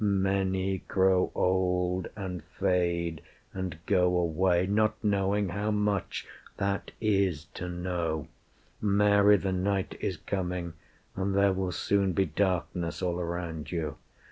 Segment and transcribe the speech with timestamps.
[0.03, 3.21] Many grow old, And fade,
[3.53, 6.25] and go away, not knowing how much
[6.57, 8.27] That is to know.
[8.81, 10.73] Mary, the night is coming,
[11.15, 13.97] And there will soon be darkness all around you.